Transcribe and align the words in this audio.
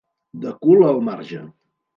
De 0.45 0.53
cul 0.63 0.83
al 0.87 0.99
marge. 1.11 1.47